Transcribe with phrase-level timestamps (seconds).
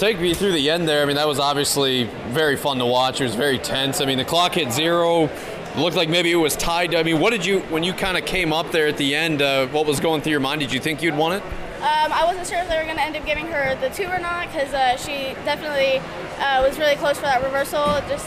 [0.00, 1.02] take me through the end there.
[1.02, 3.20] I mean, that was obviously very fun to watch.
[3.20, 4.00] It was very tense.
[4.00, 5.24] I mean, the clock hit zero.
[5.24, 6.94] It looked like maybe it was tied.
[6.94, 9.42] I mean, what did you when you kind of came up there at the end?
[9.42, 10.62] Uh, what was going through your mind?
[10.62, 11.42] Did you think you'd won it?
[11.42, 14.06] Um, I wasn't sure if they were going to end up giving her the two
[14.06, 15.98] or not because uh, she definitely
[16.40, 18.24] uh, was really close for that reversal, just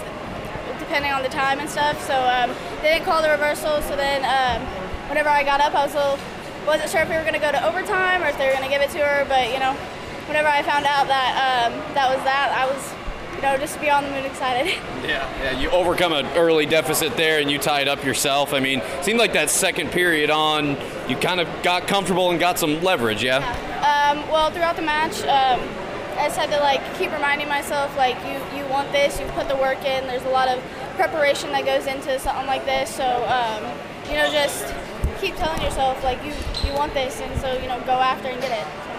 [0.77, 1.99] depending on the time and stuff.
[2.05, 2.53] So um,
[2.83, 3.81] they didn't call the reversal.
[3.81, 4.61] So then, um,
[5.09, 6.19] whenever I got up, I was a little
[6.67, 8.63] wasn't sure if we were going to go to overtime or if they were going
[8.63, 9.25] to give it to her.
[9.25, 9.75] But you know,
[10.27, 12.93] whenever I found out that um, that was that, I was
[13.35, 14.73] you know just beyond the moon excited.
[15.03, 15.59] Yeah, yeah.
[15.59, 18.53] You overcome an early deficit there, and you tied up yourself.
[18.53, 20.77] I mean, it seemed like that second period on,
[21.09, 23.21] you kind of got comfortable and got some leverage.
[23.21, 23.39] Yeah.
[23.83, 25.59] Um, well, throughout the match, um,
[26.17, 29.49] I just had to like keep reminding myself like you you want this, you put
[29.49, 30.07] the work in.
[30.07, 30.63] There's a lot of
[30.95, 32.89] preparation that goes into something like this.
[32.95, 33.61] So um,
[34.07, 34.73] you know, just
[35.19, 36.31] keep telling yourself like you
[36.65, 38.65] you want this, and so you know go after and get it.
[38.65, 38.92] I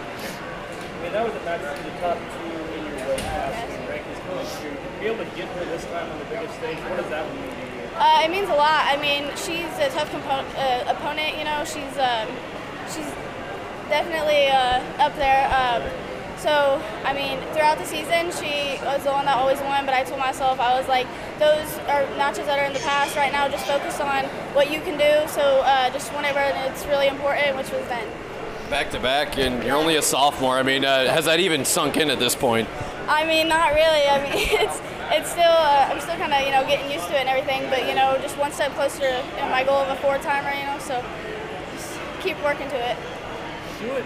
[1.05, 4.21] mean, that was a match for the top two in your weight class and rankings
[4.25, 4.73] coming through.
[4.73, 7.29] To be able to get her this time on the biggest stage, what does that
[7.29, 7.85] mean to you?
[8.01, 8.89] Uh, it means a lot.
[8.89, 11.37] I mean, she's a tough compo- uh, opponent.
[11.37, 12.29] You know, she's um,
[12.89, 13.07] she's
[13.93, 15.45] definitely uh, up there.
[15.53, 15.85] Um,
[16.41, 19.85] so, I mean, throughout the season, she was the one that always won.
[19.85, 21.07] But I told myself, I was like,
[21.39, 23.15] those are matches that are in the past.
[23.15, 24.25] Right now, just focus on
[24.57, 25.29] what you can do.
[25.29, 28.09] So, uh, just whenever it's really important, which was then.
[28.71, 30.59] Back to back, and you're only a sophomore.
[30.59, 32.67] I mean, uh, has that even sunk in at this point?
[33.07, 34.09] I mean, not really.
[34.09, 34.33] I mean,
[34.65, 34.81] it's
[35.13, 37.69] it's still uh, I'm still kind of you know getting used to it and everything.
[37.69, 40.17] But you know, just one step closer to you know, my goal of a four
[40.19, 40.51] timer.
[40.57, 41.05] You know, so
[41.77, 42.97] just keep working to it.
[43.81, 44.05] Do it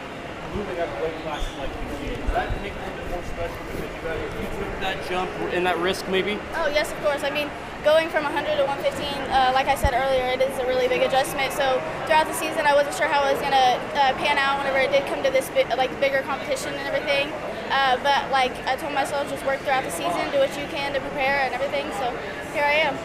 [0.54, 2.18] moving up weight classes like you did.
[2.18, 5.08] Does that make it a little bit more special because you got you took that
[5.08, 6.38] jump and that risk maybe?
[6.58, 7.22] Oh yes, of course.
[7.22, 7.48] I mean,
[7.84, 11.02] going from 100 to 115, uh, like I said earlier, it is a really big
[11.02, 11.52] adjustment.
[11.52, 14.78] So throughout the season, I wasn't sure how it was gonna uh, pan out whenever
[14.78, 17.30] it did come to this like bigger competition and everything.
[17.70, 20.92] Uh, but like I told myself, just work throughout the season, do what you can
[20.94, 21.86] to prepare and everything.
[22.02, 22.10] So
[22.52, 22.96] here I am.